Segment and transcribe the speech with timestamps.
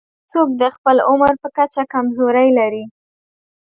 [0.03, 2.83] هر څوک د خپل عمر په کچه کمزورۍ لري.